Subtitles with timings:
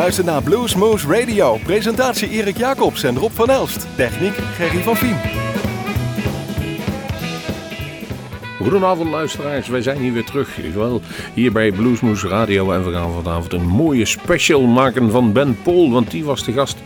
[0.00, 1.58] U luistert naar Bluesmoose Radio.
[1.64, 3.86] Presentatie Erik Jacobs en Rob van Elst.
[3.96, 5.16] Techniek Gerry van Vien.
[8.60, 10.56] Goedenavond luisteraars, wij zijn hier weer terug.
[10.74, 11.00] Wel,
[11.34, 15.90] hier bij Bluesmoose Radio en we gaan vanavond een mooie special maken van Ben Paul.
[15.90, 16.76] Want die was de gast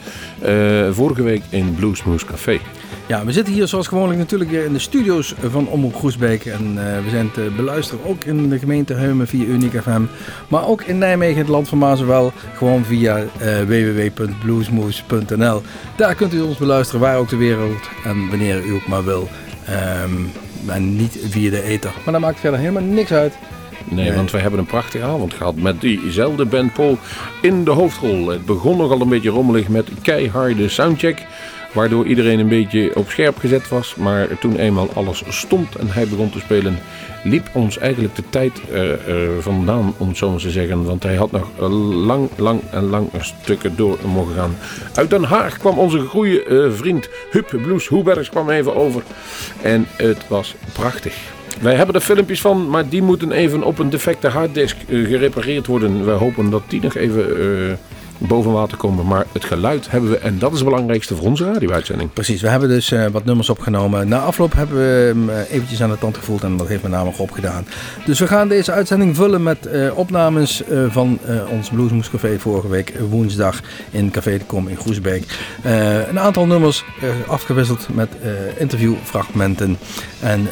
[0.44, 2.60] uh, vorige week in Bluesmoose Café.
[3.06, 6.44] Ja, we zitten hier zoals gewoonlijk natuurlijk weer in de studio's van Omroep Groesbeek.
[6.44, 10.02] En uh, we zijn te beluisteren ook in de gemeente Heumen via Unique FM.
[10.48, 15.62] Maar ook in Nijmegen, het land van Mazenwel, gewoon via uh, www.bluesmoose.nl.
[15.96, 19.28] Daar kunt u ons beluisteren waar ook de wereld en wanneer u ook maar wil.
[20.04, 20.30] Um,
[20.66, 21.92] en niet via de ether.
[22.04, 23.34] Maar dat maakt verder helemaal niks uit.
[23.84, 26.98] Nee, want we hebben een prachtige avond gehad met diezelfde band Paul
[27.42, 28.28] in de hoofdrol.
[28.28, 31.26] Het begon nogal een beetje rommelig met keiharde soundcheck.
[31.74, 33.94] Waardoor iedereen een beetje op scherp gezet was.
[33.94, 36.78] Maar toen eenmaal alles stond en hij begon te spelen,
[37.22, 38.94] liep ons eigenlijk de tijd uh, uh,
[39.38, 40.84] vandaan, om het zo maar te zeggen.
[40.84, 41.48] Want hij had nog
[41.90, 44.56] lang, lang en lang stukken door mogen gaan.
[44.94, 49.02] Uit Den Haag kwam onze goede uh, vriend Huub Bloes Hoebergs kwam even over.
[49.62, 51.14] En het was prachtig.
[51.60, 56.04] Wij hebben er filmpjes van, maar die moeten even op een defecte harddisk gerepareerd worden.
[56.04, 57.78] We hopen dat die nog even
[58.18, 59.06] boven water komen.
[59.06, 62.12] Maar het geluid hebben we, en dat is het belangrijkste voor onze radio-uitzending.
[62.12, 64.08] Precies, we hebben dus uh, wat nummers opgenomen.
[64.08, 66.92] Na afloop hebben we hem uh, eventjes aan de tand gevoeld en dat heeft met
[66.92, 67.66] name op gedaan.
[68.04, 71.18] Dus we gaan deze uitzending vullen met uh, opnames van
[71.50, 75.38] ons Bluesmoes Café vorige week woensdag in Café de Kom in Groesbeek.
[76.08, 76.84] een aantal nummers
[77.26, 78.08] afgewisseld met
[78.56, 79.78] interviewfragmenten.
[80.20, 80.48] En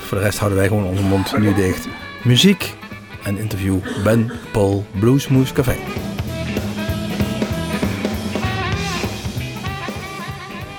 [0.00, 1.88] voor de rest houden wij gewoon onze mond nu dicht.
[2.22, 2.74] Muziek
[3.22, 5.76] en interview Ben Paul Bluesmoes Café.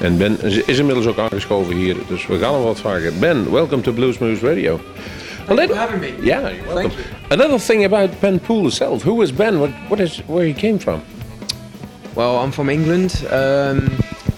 [0.02, 3.20] En Ben is inmiddels ook aangeschoven hier, dus we gaan hem wat vragen.
[3.20, 4.80] Ben, welcome to Blues Bluesmoose Radio.
[5.46, 6.14] Thank you for having me.
[6.22, 6.92] Yeah, you're welcome.
[6.92, 7.04] You.
[7.30, 9.04] Another thing about Ben Poole himself.
[9.04, 9.60] Who was Ben?
[9.60, 11.02] What, what is where he came from?
[12.16, 13.26] Well, I'm from England.
[13.30, 13.92] Um,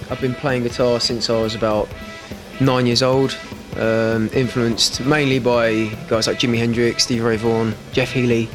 [0.09, 1.87] I've been playing guitar since I was about
[2.59, 3.37] nine years old.
[3.77, 8.49] Um, influenced mainly by guys like Jimi Hendrix, Stevie Ray Vaughan, Jeff Healey,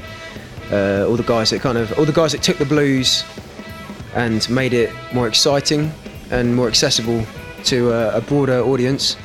[0.70, 3.24] uh, all the guys that kind of all the guys that took the blues
[4.14, 5.90] and made it more exciting
[6.30, 7.24] and more accessible
[7.64, 9.16] to a, a broader audience.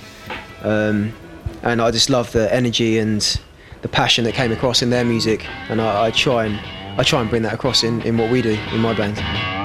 [0.61, 1.13] Um,
[1.61, 3.39] and I just love the energy and
[3.81, 6.59] the passion that came across in their music, and I, I try and
[6.99, 9.62] I try and bring that across in, in what we do in my band.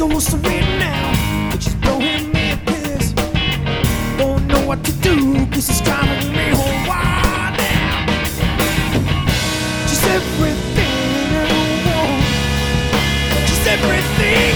[0.00, 1.50] So what's the win now?
[1.50, 3.12] But she's blowing me a kiss.
[4.16, 8.06] Don't know what to do, cause it's driving me home wild now.
[9.90, 11.52] Just everything I
[11.84, 12.24] want.
[13.46, 14.49] Just everything.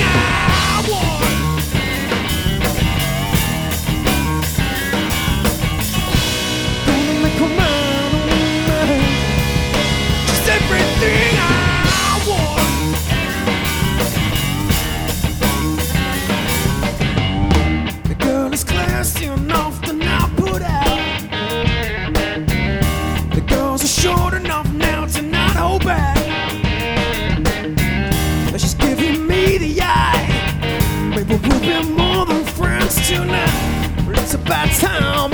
[33.14, 34.10] you now.
[34.10, 35.33] It's about time.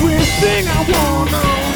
[0.00, 1.67] everything I wanna.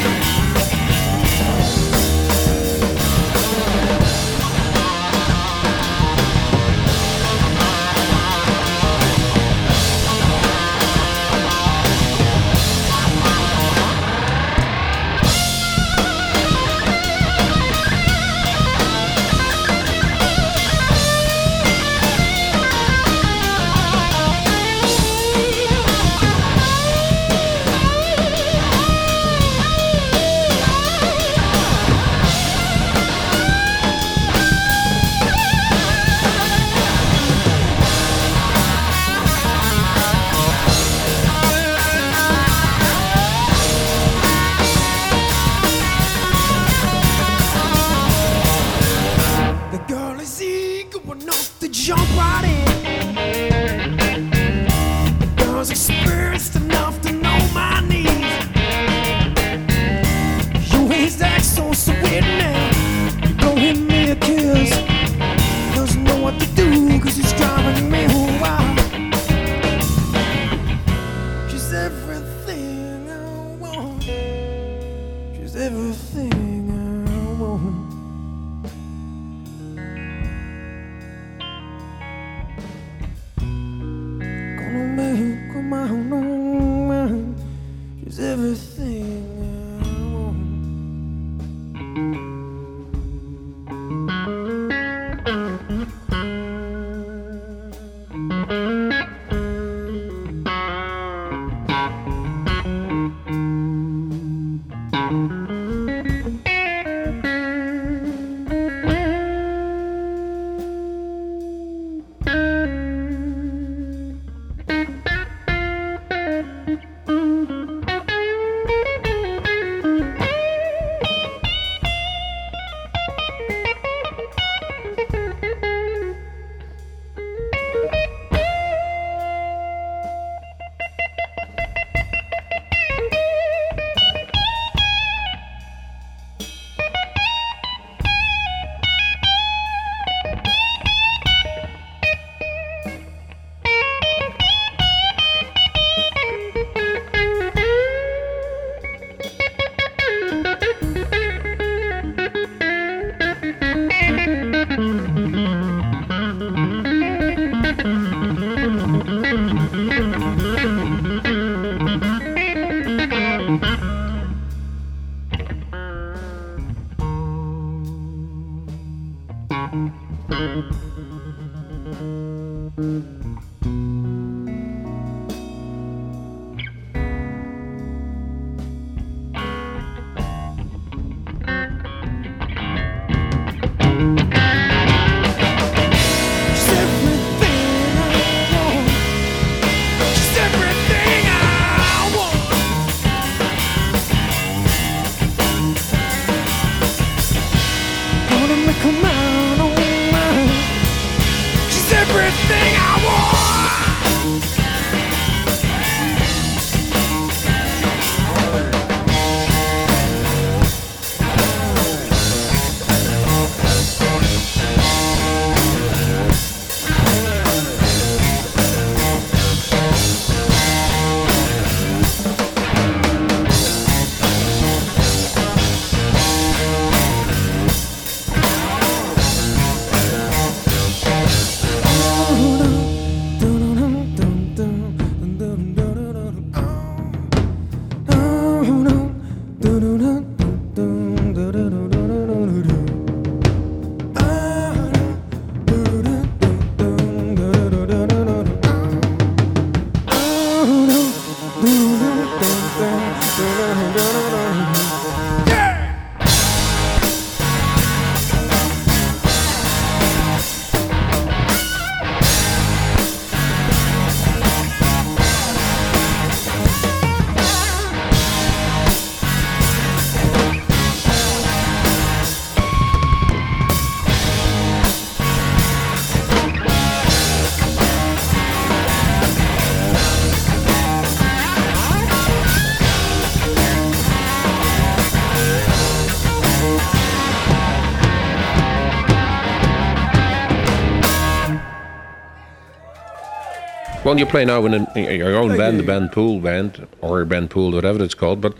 [294.17, 297.71] You play now in, a, your own band, the Ben Poole band, or Ben Poole,
[297.71, 298.41] whatever it's called.
[298.41, 298.55] But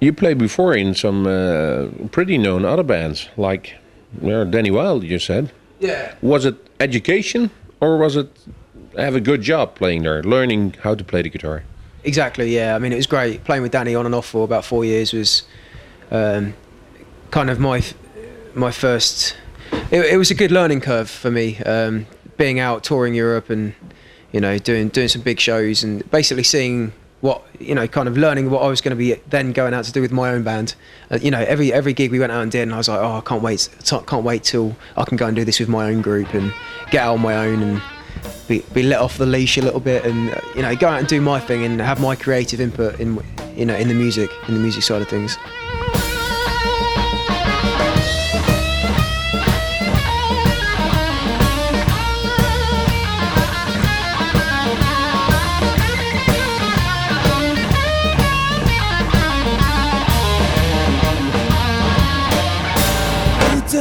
[0.00, 3.76] you played before in some uh, pretty known other bands, like
[4.24, 5.52] uh, Danny Wild, you said.
[5.80, 6.14] Yeah.
[6.22, 7.50] Was it education,
[7.80, 8.30] or was it
[8.96, 11.64] have a good job playing there, learning how to play the guitar?
[12.04, 12.54] Exactly.
[12.54, 12.74] Yeah.
[12.74, 15.12] I mean, it was great playing with Danny on and off for about four years.
[15.12, 15.42] Was
[16.10, 16.54] um,
[17.30, 17.82] kind of my
[18.54, 19.36] my first.
[19.90, 22.06] It, it, was a good learning curve for me, um,
[22.38, 23.74] being out touring Europe and
[24.32, 28.16] you know, doing doing some big shows and basically seeing what you know, kind of
[28.16, 30.42] learning what I was going to be then going out to do with my own
[30.42, 30.74] band.
[31.10, 33.00] Uh, you know, every every gig we went out and did, and I was like,
[33.00, 35.86] oh, I can't wait, can't wait till I can go and do this with my
[35.86, 36.52] own group and
[36.90, 37.82] get out on my own and
[38.46, 40.98] be, be let off the leash a little bit and uh, you know go out
[40.98, 43.22] and do my thing and have my creative input in
[43.54, 45.36] you know in the music in the music side of things.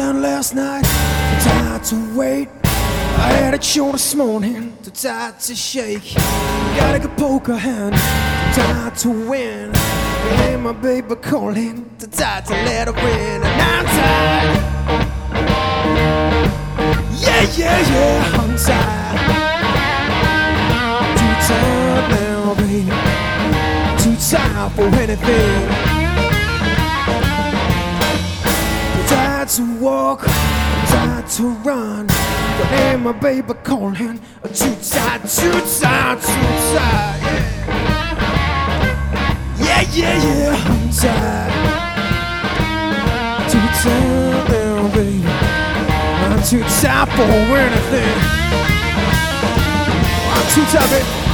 [0.03, 2.49] Last night, too tired to wait.
[2.63, 6.13] I had a show this morning, too tired to shake.
[6.75, 7.95] Got a good poker hand,
[8.53, 9.73] too tired to win.
[9.73, 13.41] Hey, my baby calling, too tired to let her win.
[13.43, 15.07] And I'm tired.
[17.19, 19.19] Yeah, yeah, yeah, I'm tired.
[21.17, 22.83] Too tired now, baby.
[24.03, 25.96] Too tired for anything.
[29.57, 32.05] To walk, tired to run.
[32.05, 34.19] But ain't my baby calling.
[34.53, 37.21] Too tired, too tired, too tired.
[39.57, 40.63] Yeah, yeah, yeah, yeah.
[40.67, 41.53] I'm tired.
[43.49, 45.25] Too tired now, baby.
[45.25, 48.17] I'm too tired for anything.
[50.33, 51.26] I'm too tired, baby.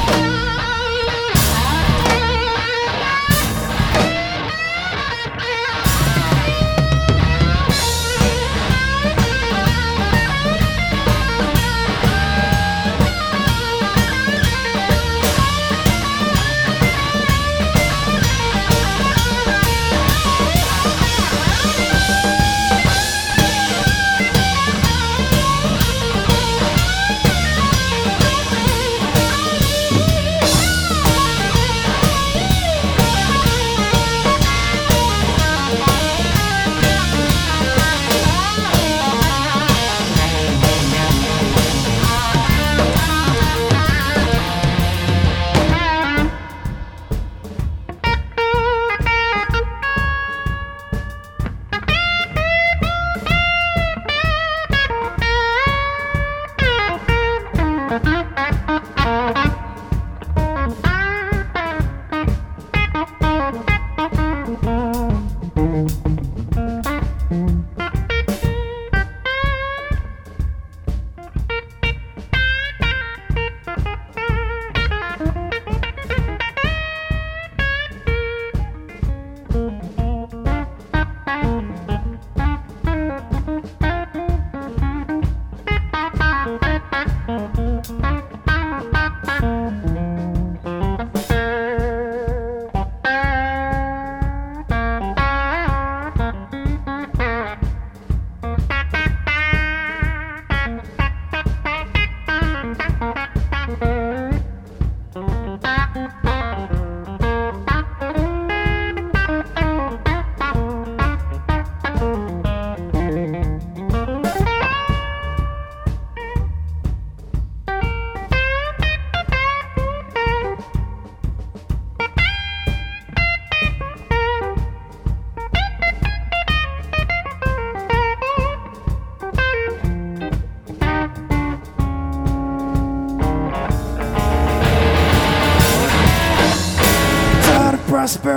[138.03, 138.32] Tired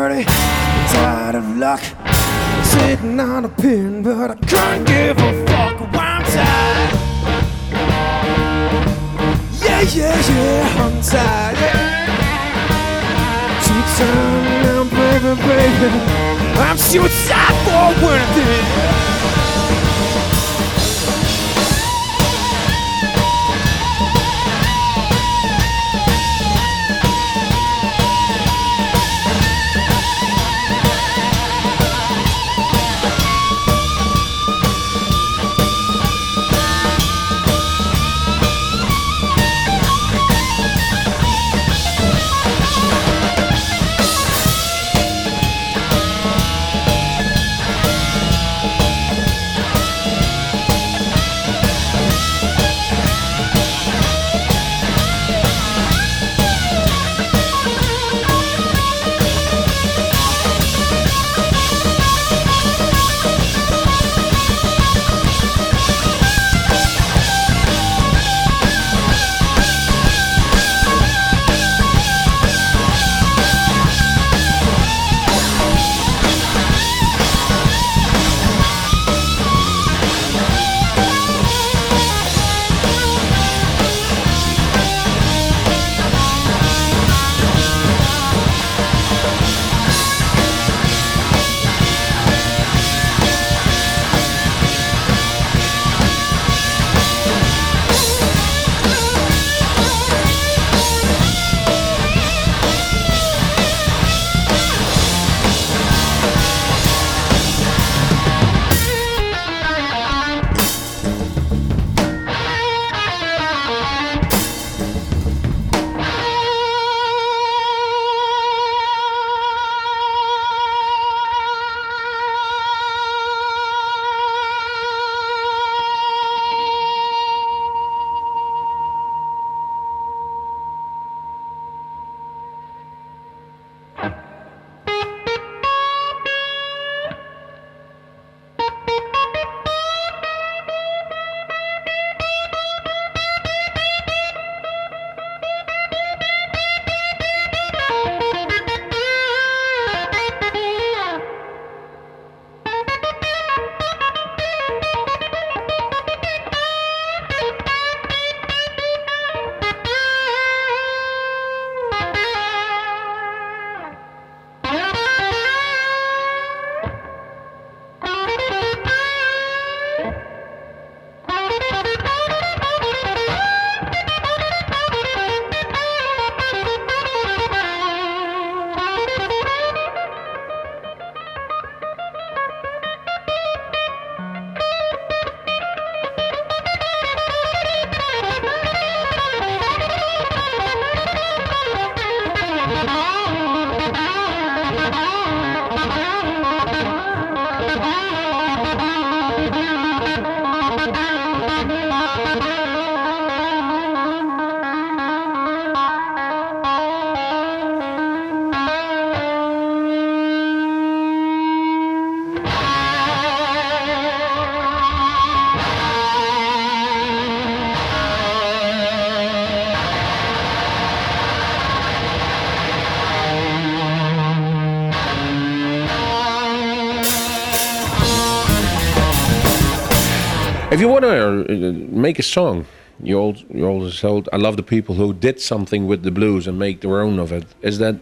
[230.87, 232.67] you want to uh, make a song,
[233.03, 236.47] you al- you always told, I love the people who did something with the blues
[236.47, 237.45] and make their own of it.
[237.63, 237.97] Is that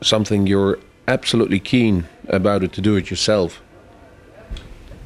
[0.00, 3.62] something you're absolutely keen about it to do it yourself?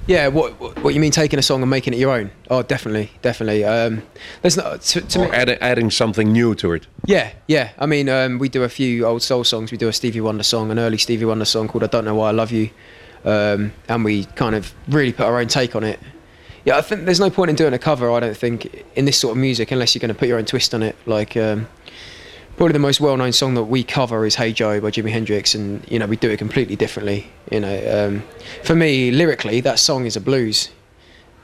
[0.09, 0.51] Yeah, what
[0.83, 2.33] what you mean taking a song and making it your own?
[2.51, 3.65] Oh, definitely, definitely.
[3.65, 4.03] Um,
[4.43, 5.27] there's not to, to me.
[5.27, 6.89] Or add, adding something new to it?
[7.07, 7.71] Yeah, yeah.
[7.79, 9.71] I mean, um, we do a few old soul songs.
[9.71, 12.17] We do a Stevie Wonder song, an early Stevie Wonder song called "I Don't Know
[12.17, 12.71] Why I Love You,"
[13.25, 16.01] um, and we kind of really put our own take on it.
[16.65, 18.11] Yeah, I think there's no point in doing a cover.
[18.13, 20.45] I don't think in this sort of music unless you're going to put your own
[20.45, 20.95] twist on it.
[21.07, 21.67] Like um,
[22.57, 25.85] probably the most well-known song that we cover is "Hey Joe" by Jimi Hendrix, and
[25.91, 27.31] you know we do it completely differently.
[27.51, 28.23] You know, um,
[28.63, 30.71] for me lyrically, that song is a blues.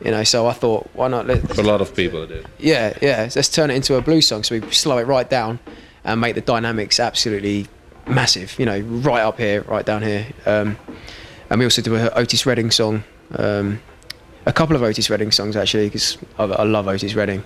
[0.04, 1.26] You know, so I thought, why not?
[1.26, 2.46] Let, For a lot of people it is.
[2.60, 3.28] yeah, yeah.
[3.34, 4.44] Let's turn it into a blues song.
[4.44, 5.58] So we slow it right down
[6.04, 7.66] and make the dynamics absolutely
[8.06, 8.56] massive.
[8.60, 10.28] You know, right up here, right down here.
[10.46, 10.76] Um,
[11.50, 13.02] and we also do a Otis Redding song,
[13.34, 13.80] um,
[14.48, 17.44] a couple of Otis Redding songs actually, because I, I love Otis Redding,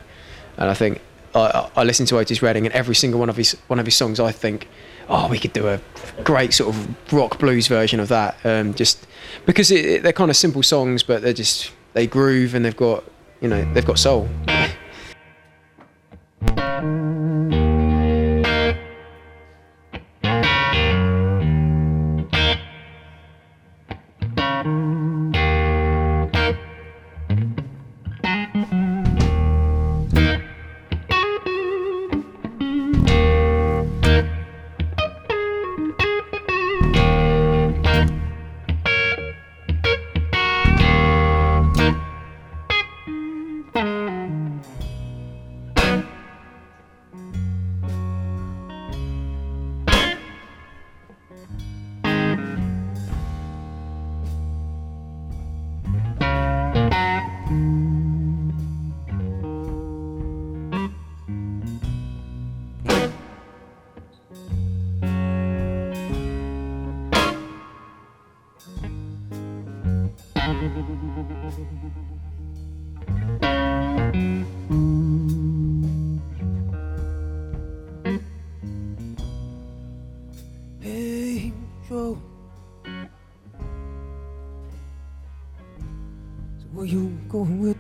[0.57, 1.01] and I think
[1.35, 3.97] I, I listen to Otis Redding and every single one of his one of his
[3.97, 4.21] songs.
[4.21, 4.69] I think,
[5.09, 5.81] oh, we could do a
[6.23, 8.37] great sort of rock blues version of that.
[8.45, 9.07] Um, just
[9.45, 12.77] because it, it, they're kind of simple songs, but they're just they groove and they've
[12.77, 13.05] got
[13.41, 14.29] you know they've got soul.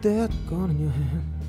[0.03, 1.42] That gun in your hand?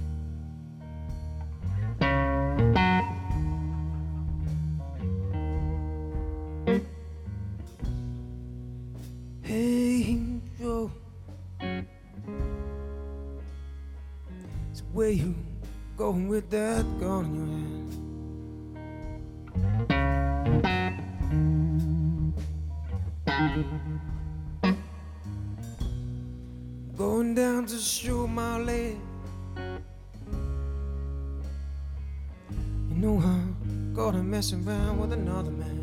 [34.51, 35.79] Gonna around with another man.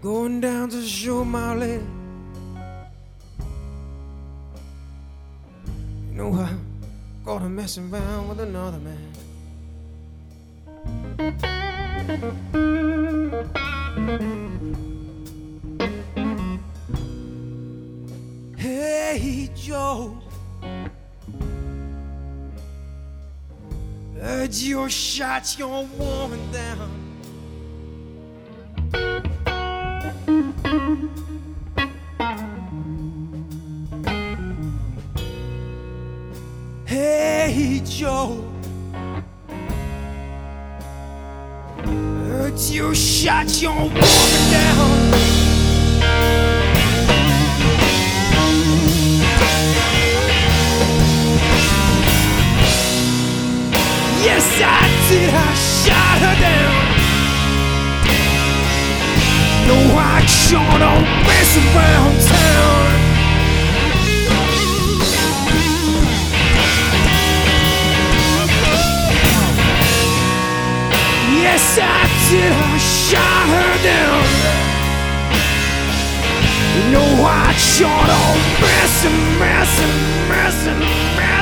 [0.00, 1.82] Going down to show my leg.
[6.08, 6.64] You know I'm
[7.22, 9.12] gonna mess around with another man.
[24.84, 26.90] Your shot your woman down.
[36.84, 38.44] Hey, Joe.
[41.82, 44.13] Heard you shot your woman
[54.56, 55.34] Did.
[55.34, 56.84] I shot her down.
[59.66, 59.76] No,
[60.26, 62.14] sure don't mess around.
[71.34, 72.52] Yes, I did.
[72.52, 74.22] I shot her down.
[76.92, 79.94] No, messing, messing, messing,
[80.28, 81.33] messing,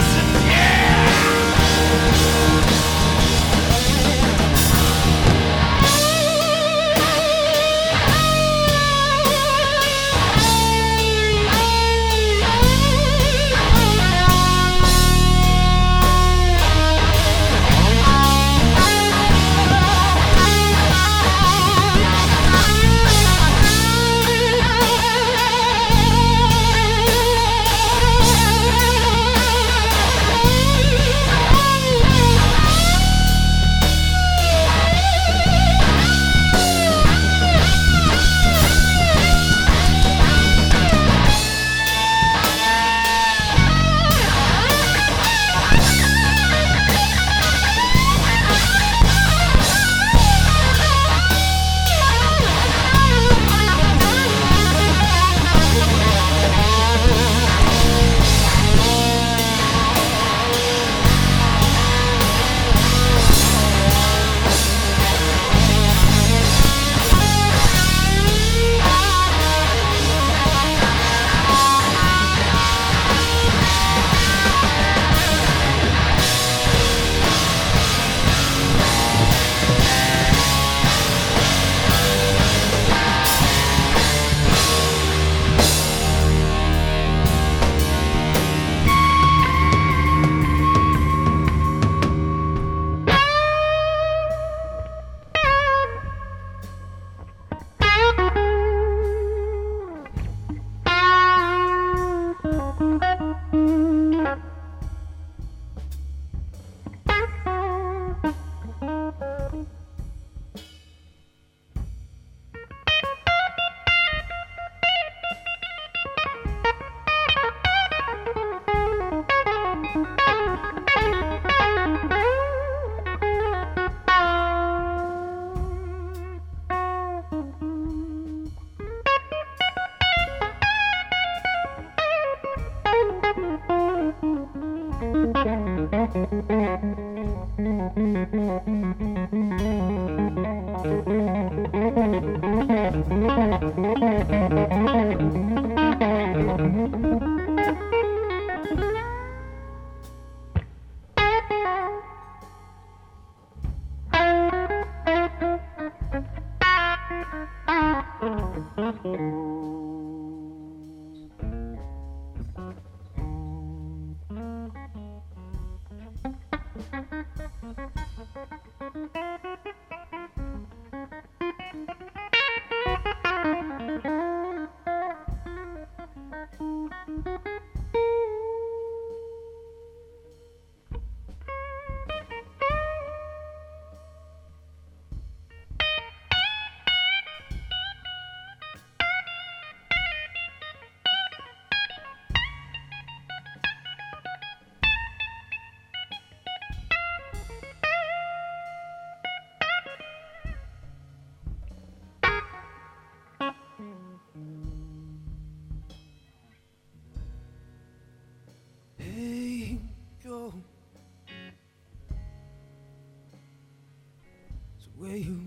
[215.03, 215.41] Where you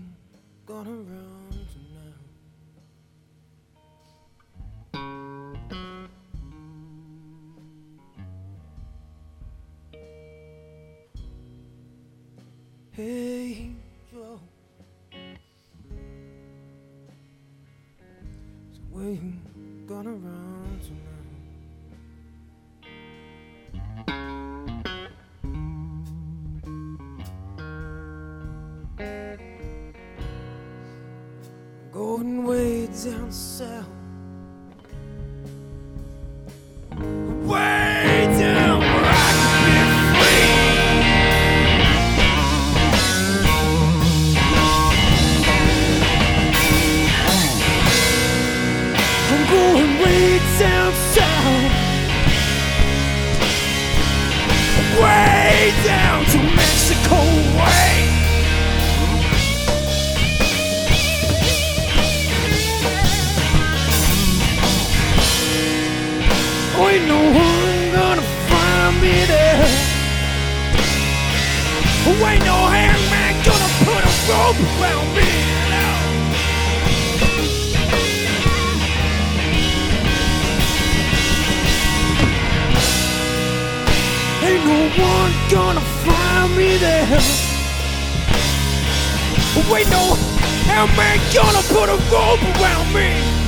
[0.66, 2.12] gonna run to now?
[12.92, 13.70] Hey,
[14.12, 14.40] Joe.
[18.72, 19.45] So where you?
[33.06, 33.75] answer.
[89.56, 90.14] We know
[90.68, 93.45] how man gonna put a rope around me.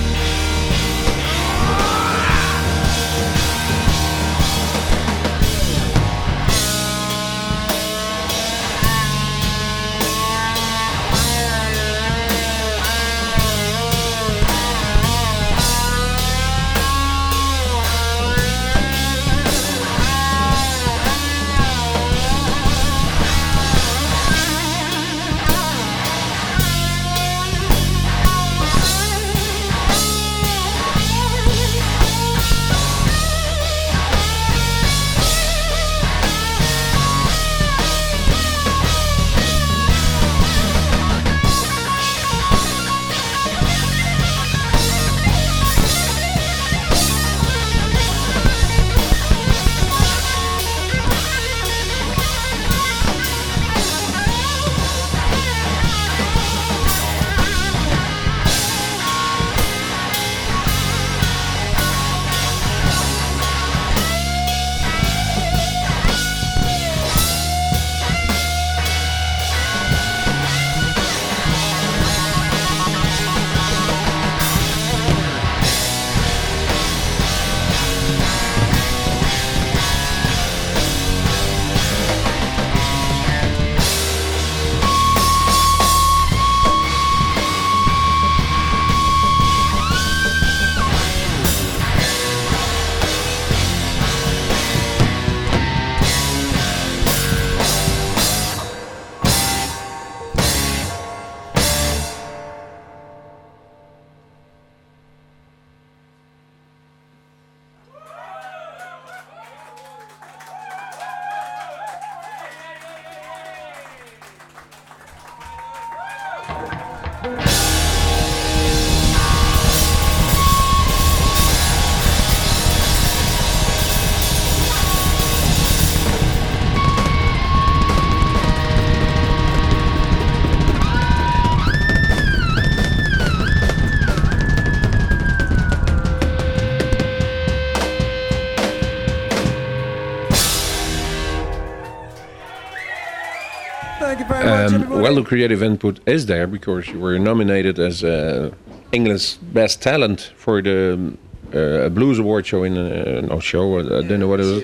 [145.24, 148.50] Creative input is there because you were nominated as uh,
[148.92, 151.16] England's best talent for the
[151.52, 153.78] uh, Blues Award show in uh, no show.
[153.78, 154.62] I don't know what it was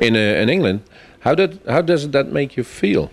[0.00, 0.80] in uh, in England.
[1.20, 3.10] How did how does that make you feel?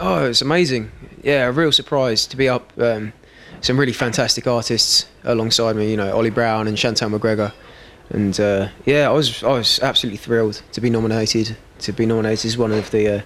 [0.00, 0.90] Oh, it's amazing.
[1.22, 2.72] Yeah, a real surprise to be up.
[2.78, 3.12] Um,
[3.60, 5.90] some really fantastic artists alongside me.
[5.90, 7.52] You know, Oli Brown and Chantel McGregor.
[8.10, 11.56] And uh, yeah, I was I was absolutely thrilled to be nominated.
[11.80, 13.22] To be nominated as one of the uh,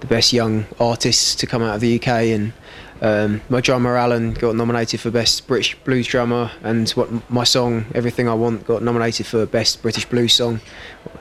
[0.00, 2.08] the best young artists to come out of the UK.
[2.08, 2.52] And
[3.00, 7.86] um, my drummer Alan got nominated for best British blues drummer, and what my song
[7.94, 10.60] Everything I Want got nominated for best British blues song.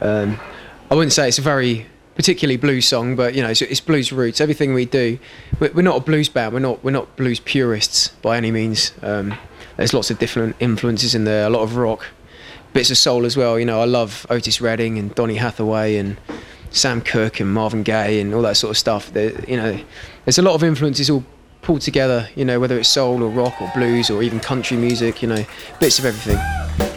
[0.01, 0.39] Um,
[0.89, 4.11] I wouldn't say it's a very particularly blues song, but you know, it's, it's blues
[4.11, 4.39] roots.
[4.39, 5.19] Everything we do,
[5.59, 6.53] we're, not a blues band.
[6.53, 8.93] We're not we're not blues purists by any means.
[9.01, 9.37] Um,
[9.77, 11.45] there's lots of different influences in there.
[11.45, 12.05] A lot of rock,
[12.73, 13.59] bits of soul as well.
[13.59, 16.17] You know, I love Otis Redding and Donny Hathaway and
[16.75, 19.11] Sam Cooke and Marvin Gaye and all that sort of stuff.
[19.15, 19.79] You know,
[20.25, 21.23] there's a lot of influences all
[21.61, 22.29] pulled together.
[22.35, 25.21] You know, whether it's soul or rock or blues or even country music.
[25.21, 25.45] You know,
[25.79, 26.94] bits of everything.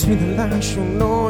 [0.00, 1.29] Between the lines, you know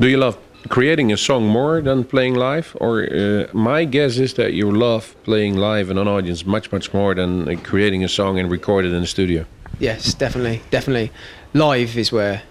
[0.00, 0.38] do you love
[0.68, 2.74] creating a song more than playing live?
[2.80, 6.94] Or uh, my guess is that you love playing live in an audience much, much
[6.94, 9.44] more than uh, creating a song and record it in the studio.
[9.78, 11.12] Yes, definitely, definitely.
[11.52, 12.42] Live is where,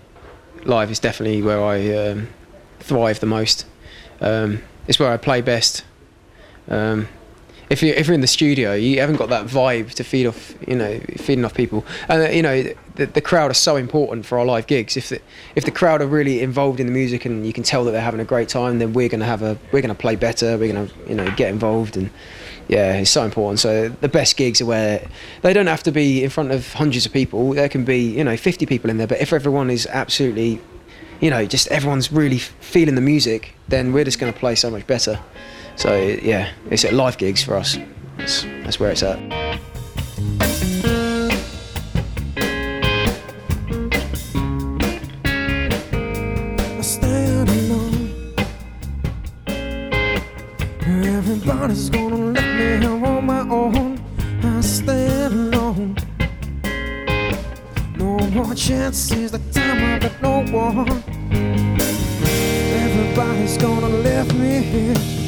[0.63, 2.27] live is definitely where I um,
[2.79, 3.65] thrive the most.
[4.21, 5.83] Um, it's where I play best.
[6.67, 7.07] Um,
[7.69, 10.55] if you if you're in the studio, you haven't got that vibe to feed off,
[10.67, 11.85] you know, feeding off people.
[12.07, 12.63] And uh, you know,
[12.95, 14.97] the, the crowd are so important for our live gigs.
[14.97, 15.21] If the
[15.55, 18.01] if the crowd are really involved in the music and you can tell that they're
[18.01, 20.57] having a great time, then we're gonna have a we're gonna play better.
[20.57, 22.09] We're gonna you know get involved and
[22.67, 23.59] yeah, it's so important.
[23.59, 25.07] So the best gigs are where
[25.41, 27.53] they don't have to be in front of hundreds of people.
[27.53, 30.59] There can be you know 50 people in there, but if everyone is absolutely
[31.21, 34.87] you know just everyone's really feeling the music, then we're just gonna play so much
[34.87, 35.19] better.
[35.79, 37.77] So yeah, it's at live gigs for us.
[38.17, 39.17] That's, that's where it's at.
[50.85, 54.01] Everybody's gonna let me on my own.
[54.43, 55.95] I stand alone.
[57.95, 61.03] No more chances, the time I've got no one.
[62.83, 65.18] Everybody's gonna leave me here.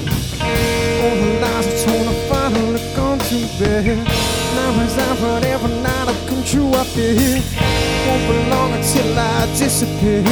[1.04, 3.98] All the lies I told are finally gone to bed.
[4.56, 7.42] Now as I've heard every night I come true up here.
[8.08, 10.24] Won't be long until I disappear.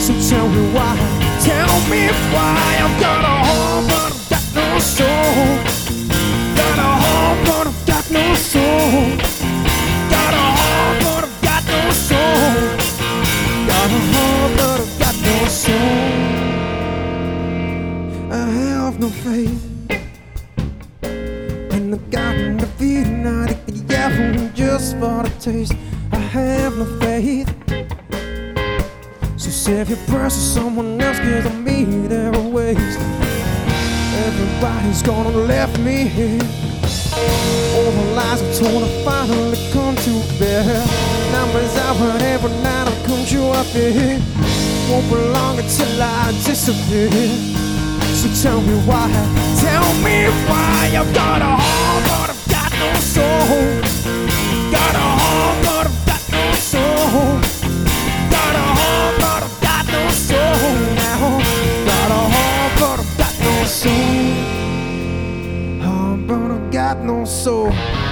[0.00, 0.96] So tell me why,
[1.40, 5.44] tell me why I've got a heart but I've got no soul.
[6.58, 9.16] Got a heart but I've got no soul.
[10.12, 12.76] Got a heart but I've got no soul.
[13.70, 16.23] Got a heart but I've got no soul.
[18.94, 19.62] I have no faith.
[21.72, 25.74] And the God defeated I take the apple just for the taste.
[26.12, 27.48] I have no faith.
[29.36, 33.00] So save your prayers to someone else, cause I'm me there waste.
[34.28, 36.38] Everybody's gonna left me here.
[37.74, 40.62] All the lies I'm told are finally come to bear.
[41.32, 44.22] Numbers I've heard every night I've come true up here.
[44.88, 47.53] Won't be long until I disappear.
[48.24, 49.10] So tell me why,
[49.60, 53.82] tell me why I've got a heart but I've got no soul.
[54.72, 57.40] Got a heart but I've got no soul.
[58.30, 61.38] Got a heart but I've got no soul now.
[61.84, 64.32] Got a heart but I've got no soul.
[65.84, 68.03] Heart but I've got no soul.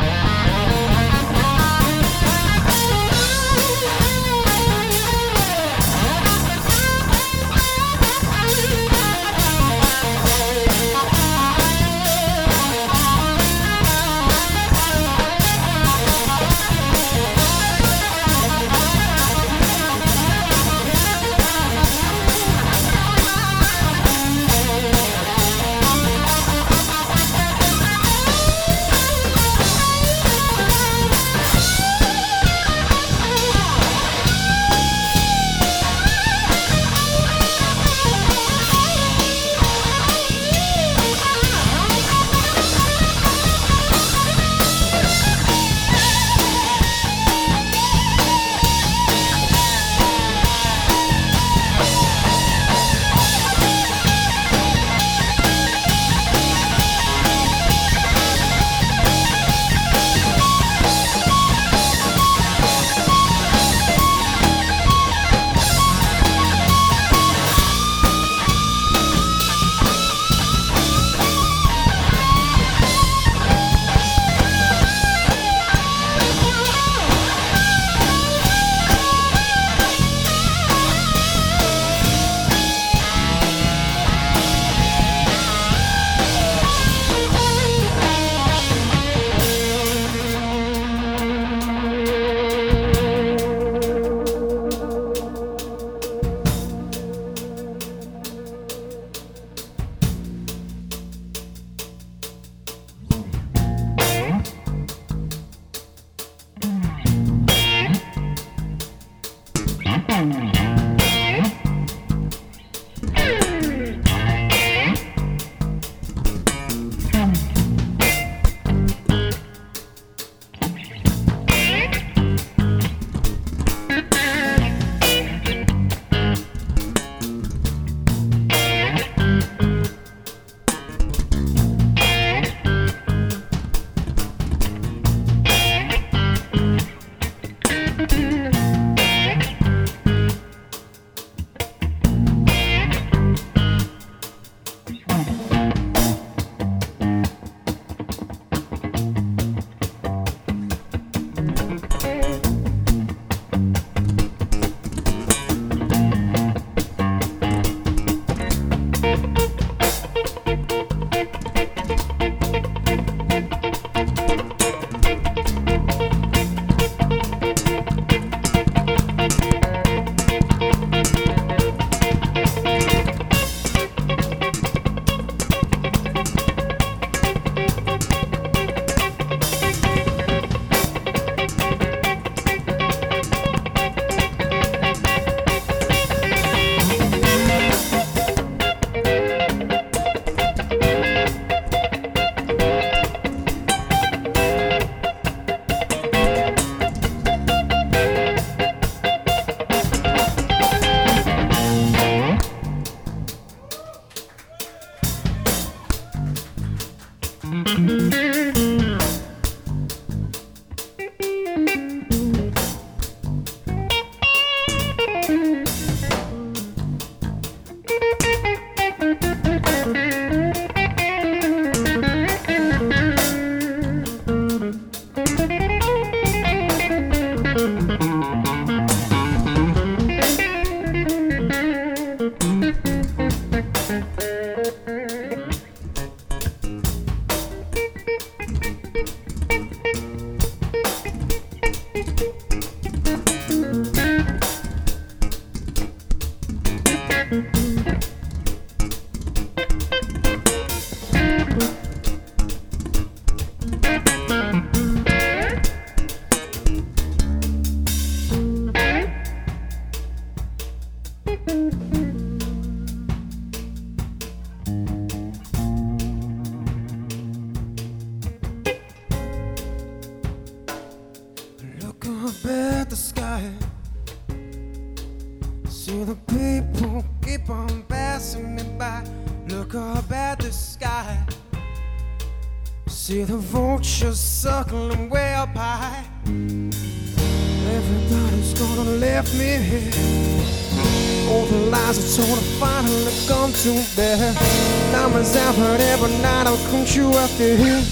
[295.33, 297.83] Diamonds effort every night I'll come true after here.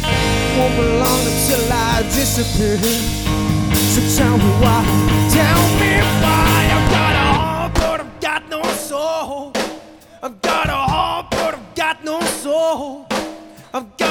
[0.58, 2.76] Won't be long until I disappear.
[2.76, 4.84] So tell me why,
[5.30, 6.70] tell me why.
[6.76, 9.52] I've got a heart, but I've got no soul.
[10.22, 13.06] I've got a heart, but I've got no soul.
[13.72, 14.09] I've got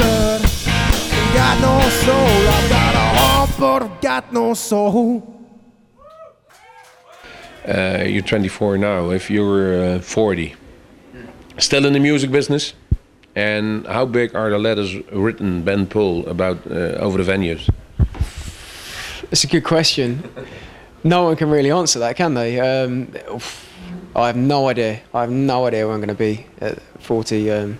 [0.00, 0.44] a
[1.34, 1.74] got no
[2.04, 2.48] soul.
[2.56, 5.28] I've got a got no soul.
[7.66, 9.10] Uh, you're 24 now.
[9.10, 10.54] If you're uh, 40,
[11.58, 12.74] still in the music business,
[13.36, 17.70] and how big are the letters written Ben Poole about uh, over the venues?
[19.30, 20.28] It's a good question.
[21.04, 22.58] No one can really answer that, can they?
[22.58, 23.14] Um,
[24.14, 25.00] I have no idea.
[25.14, 27.50] I have no idea where I'm going to be at 40.
[27.50, 27.78] Um,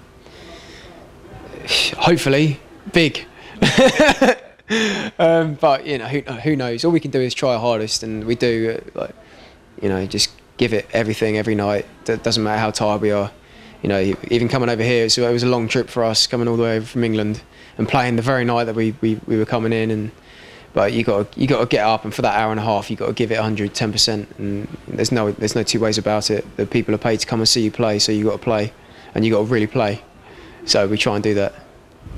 [1.99, 2.61] hopefully,
[2.93, 3.27] big.
[5.19, 6.85] um, but you know, who, who knows?
[6.85, 8.79] All we can do is try our hardest, and we do.
[8.79, 9.15] Uh, like,
[9.81, 11.87] you know, just give it everything every night.
[12.07, 13.31] It doesn't matter how tired we are.
[13.83, 16.47] You know, even coming over here, so it was a long trip for us, coming
[16.47, 17.43] all the way over from England
[17.79, 19.91] and playing the very night that we, we, we were coming in.
[19.91, 20.11] And
[20.73, 22.91] but you got you got to get up, and for that hour and a half,
[22.91, 24.29] you got to give it 110 percent.
[24.39, 26.45] And there's no there's no two ways about it.
[26.57, 28.73] The people are paid to come and see you play, so you got to play,
[29.15, 30.03] and you got to really play.
[30.65, 31.53] So we try and do that.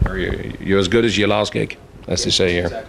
[0.07, 1.76] Are you, you're as good as your last gig,
[2.09, 2.84] as they say here.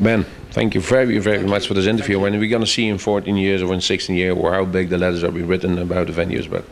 [0.00, 2.20] Ben, thank you very, very much for this interview.
[2.20, 4.64] When are we going to see in 14 years or in 16 years, or how
[4.64, 6.50] big the letters are be written about the venues?
[6.50, 6.64] But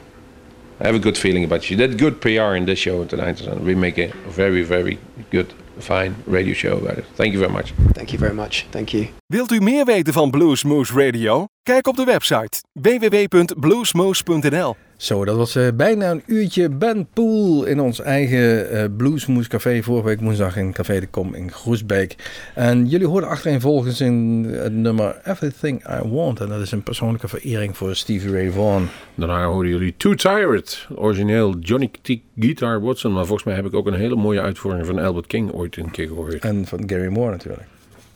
[0.80, 1.76] I have a good feeling about you.
[1.76, 3.40] You did good PR in this show tonight.
[3.40, 4.98] and we make a very, very
[5.30, 7.04] good, fine radio show about it.
[7.14, 7.72] Thank you very much.
[7.92, 8.66] Thank you very much.
[8.70, 9.06] Thank you.
[9.26, 11.46] Wilt u meer weten van Bluesmoose Radio?
[11.62, 14.76] Kijk op de website www.bluesmoose.nl.
[15.04, 19.82] Zo, dat was eh, bijna een uurtje Ben Poel in ons eigen eh Bluesmoes Café.
[19.82, 22.16] Vorige week woensdag in Café de Kom in Groesbeek.
[22.54, 26.40] En jullie hoorden achtereenvolgens in het nummer Everything I Want.
[26.40, 28.88] En dat is een persoonlijke verering voor Stevie Ray Vaughan.
[29.14, 32.18] Daarna hoorden jullie Too Tired, origineel Johnny T.
[32.38, 33.12] Guitar Watson.
[33.12, 35.90] Maar volgens mij heb ik ook een hele mooie uitvoering van Albert King ooit een
[35.90, 36.34] keer gehoord.
[36.34, 37.73] En van Gary Moore natuurlijk.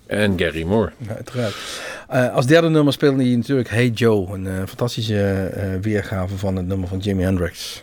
[0.08, 0.92] En Gary Moore.
[0.96, 1.54] Ja, uiteraard.
[2.08, 4.34] Eh, als derde nummer speelde hij natuurlijk Hey Joe.
[4.34, 7.82] Een eh, fantastische eh, weergave van het nummer van Jimi Hendrix.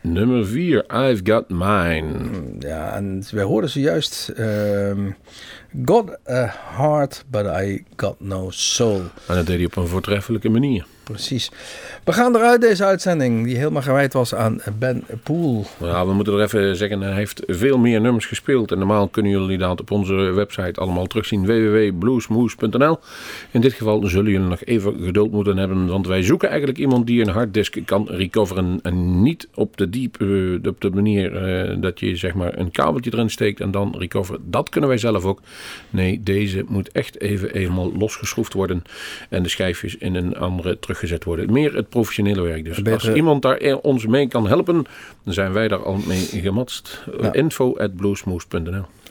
[0.00, 2.14] Nummer 4, I've Got Mine.
[2.58, 4.28] Ja, en wij hoorden zojuist...
[4.28, 5.10] ehm
[5.84, 9.00] got a heart, but I got no soul.
[9.26, 10.86] En dat deed hij op een voortreffelijke manier.
[11.12, 11.50] Precies.
[12.04, 15.66] We gaan eruit deze uitzending, die helemaal gewijd was aan Ben Poel.
[15.78, 18.72] Nou, we moeten er even zeggen, hij heeft veel meer nummers gespeeld.
[18.72, 21.46] En normaal kunnen jullie dat op onze website allemaal terugzien.
[21.46, 22.98] www.bluesmoose.nl
[23.50, 25.86] In dit geval zullen jullie nog even geduld moeten hebben.
[25.86, 28.78] Want wij zoeken eigenlijk iemand die een harddisk kan recoveren.
[28.82, 32.70] En niet op de diep, eh, op de manier eh, dat je zeg maar een
[32.70, 34.38] kabeltje erin steekt en dan recover.
[34.42, 35.40] Dat kunnen wij zelf ook.
[35.90, 38.82] Nee, deze moet echt even eenmaal losgeschroefd worden.
[39.28, 41.52] En de schijfjes in een andere teruggezet worden.
[41.52, 42.64] Meer het professionele werk.
[42.64, 44.86] Dus Beter- als iemand daar e- ons mee kan helpen,
[45.24, 47.04] dan zijn wij daar al mee gematst.
[47.20, 47.32] Ja.
[47.32, 47.90] Info at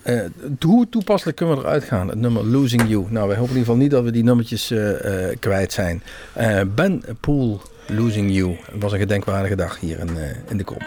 [0.02, 0.20] Eh,
[0.60, 2.08] hoe toepasselijk kunnen we eruit gaan?
[2.10, 3.06] Het nummer Losing You.
[3.10, 6.04] Nou, wij hopen in ieder geval niet dat we die nummertjes eh, eh, kwijt zijn.
[6.34, 8.56] Eh, ben Poel, Losing You.
[8.72, 10.78] Het was een gedenkwaardige dag hier in, eh, in de kom.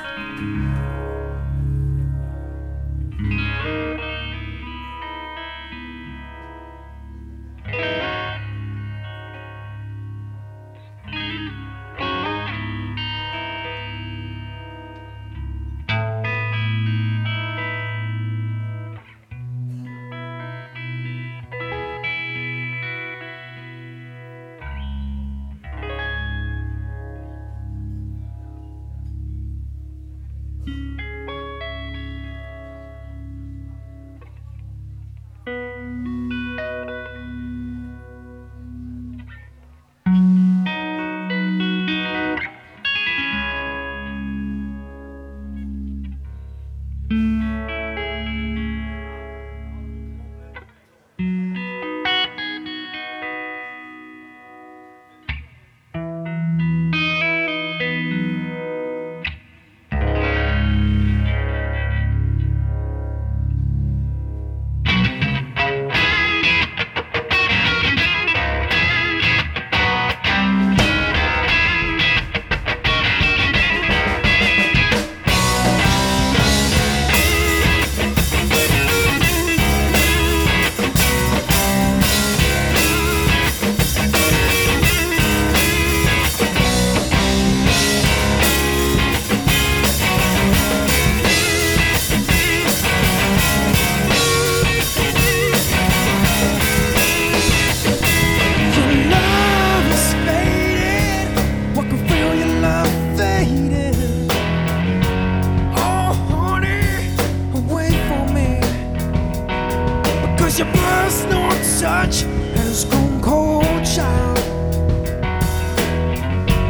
[111.78, 112.22] Touch
[112.56, 114.38] has gone cold, child.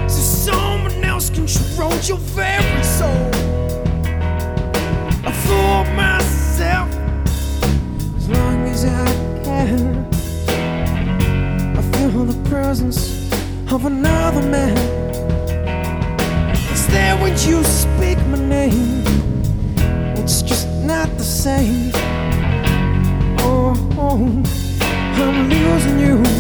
[0.07, 3.31] So someone else controls your very soul.
[5.25, 6.95] I fool myself
[8.19, 9.07] as long as I
[9.45, 10.05] can.
[11.75, 13.33] I feel the presence
[13.73, 14.77] of another man.
[16.71, 19.05] It's there when you speak my name.
[20.19, 21.93] It's just not the same.
[23.39, 24.58] Oh, oh
[25.21, 26.38] I'm losing you.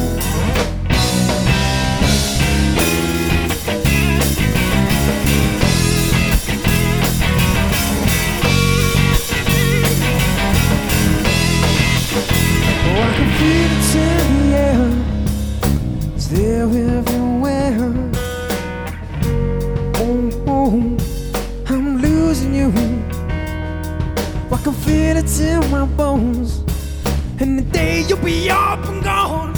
[28.28, 29.54] Be up and gone.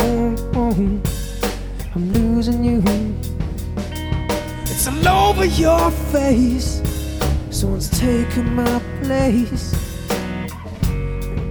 [0.00, 0.74] Oh, oh,
[1.94, 2.82] I'm losing you.
[4.62, 6.82] It's all over your face.
[7.50, 9.66] Someone's taking my place.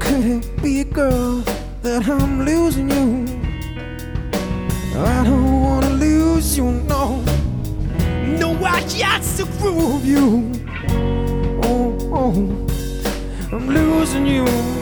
[0.01, 1.41] Could it be a girl
[1.83, 3.09] that I'm losing you?
[4.97, 7.21] I don't wanna lose you, no.
[8.41, 10.51] No, I got to prove you.
[11.63, 12.33] Oh, oh,
[13.53, 14.78] I'm losing you.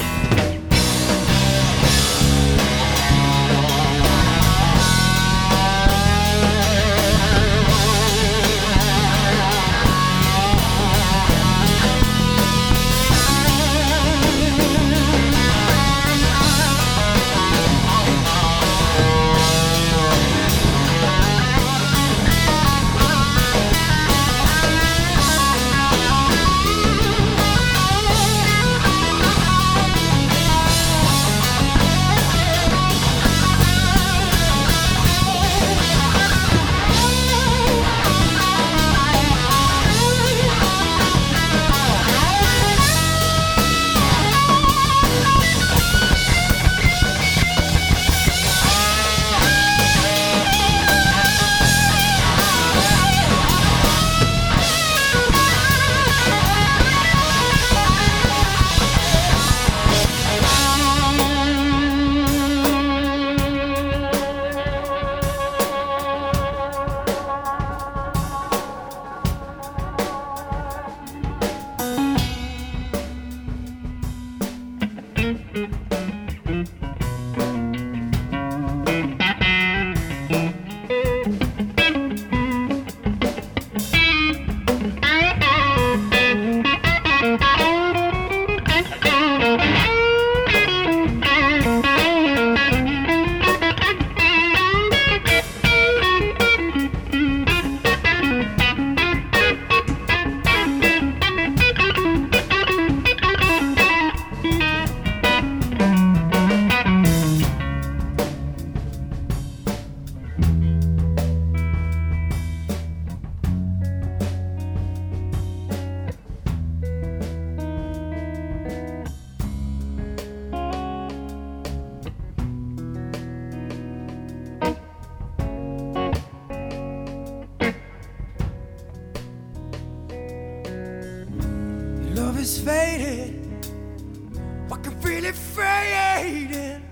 [134.70, 136.84] I can feel it fading.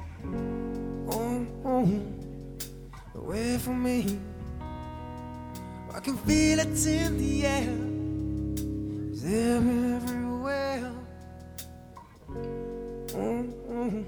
[1.10, 2.02] Oh, oh,
[3.16, 4.18] away from me.
[5.94, 7.78] I can feel it in the air.
[9.12, 10.92] It's everywhere.
[13.14, 14.06] Oh, oh,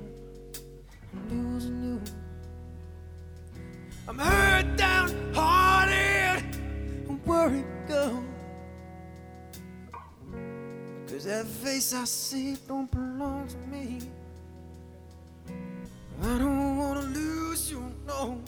[1.13, 2.01] I'm losing you.
[4.07, 6.43] I'm hurt down, hearted,
[7.09, 8.24] and worried, girl.
[11.28, 14.00] That face I see don't belong to me.
[16.24, 18.42] I don't wanna lose you, no.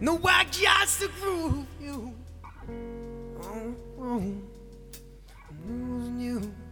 [0.00, 2.14] No, I got to prove you.
[3.42, 4.32] Oh, oh,
[5.38, 6.65] I'm losing you.